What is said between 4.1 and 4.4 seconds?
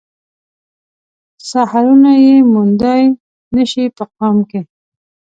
قام